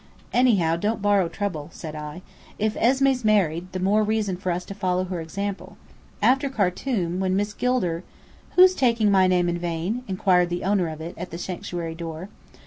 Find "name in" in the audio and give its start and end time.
9.27-9.59